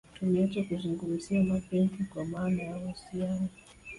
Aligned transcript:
Tumeacha 0.19 0.63
kuzungumzia 0.63 1.43
mapenzi 1.43 2.03
kwa 2.03 2.25
maana 2.25 2.63
ya 2.63 2.77
uhusiano 2.77 3.47